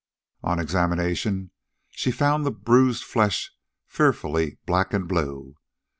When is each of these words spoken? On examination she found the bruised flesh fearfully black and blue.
On 0.41 0.57
examination 0.57 1.51
she 1.91 2.09
found 2.09 2.43
the 2.43 2.49
bruised 2.49 3.03
flesh 3.03 3.53
fearfully 3.85 4.57
black 4.65 4.93
and 4.95 5.07
blue. 5.07 5.57